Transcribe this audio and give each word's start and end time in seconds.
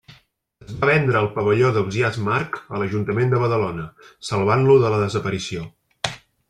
Es 0.67 0.71
va 0.83 0.87
vendre 0.89 1.19
el 1.19 1.29
Pavelló 1.35 1.69
d'Ausiàs 1.75 2.17
March 2.29 2.57
a 2.77 2.81
l'Ajuntament 2.83 3.31
de 3.37 3.45
Badalona, 3.45 3.87
salvant-lo 4.31 4.83
de 4.87 4.95
la 4.97 5.03
desaparició. 5.09 5.71